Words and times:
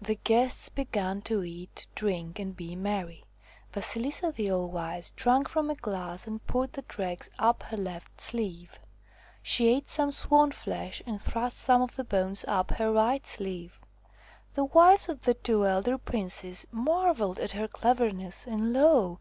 122 0.00 0.04
THE 0.04 0.06
FROG 0.06 0.24
QUEEN 0.24 0.44
The 0.44 0.44
guests 0.44 0.68
began 0.68 1.22
to 1.22 1.42
eat, 1.42 1.86
drink, 1.94 2.38
and 2.38 2.54
be 2.54 2.76
merry. 2.76 3.24
Vasilisa 3.72 4.30
the 4.30 4.52
All 4.52 4.68
Wise 4.68 5.10
drank 5.12 5.48
from 5.48 5.70
a 5.70 5.74
glass 5.74 6.26
and 6.26 6.46
poured 6.46 6.74
the 6.74 6.82
dregs 6.82 7.30
up 7.38 7.62
her 7.62 7.78
left 7.78 8.20
sleeve. 8.20 8.78
She 9.42 9.68
ate 9.74 9.88
some 9.88 10.12
swan 10.12 10.52
flesh 10.52 11.00
and 11.06 11.18
thrust 11.18 11.56
some 11.56 11.80
of 11.80 11.96
the 11.96 12.04
bones 12.04 12.44
up 12.46 12.72
her 12.72 12.92
right 12.92 13.26
sleeve. 13.26 13.80
The 14.52 14.64
wives 14.66 15.08
of 15.08 15.20
the 15.20 15.32
two 15.32 15.64
elder 15.66 15.96
princes 15.96 16.66
mar 16.70 17.14
velled 17.14 17.38
at 17.42 17.52
her 17.52 17.68
cleverness, 17.68 18.46
and 18.46 18.74
lo 18.74 19.18